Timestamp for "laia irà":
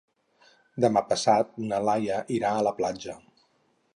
1.89-2.57